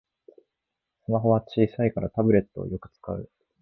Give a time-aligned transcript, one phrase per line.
[1.05, 3.29] スマホは小さいからタブレットをよく使う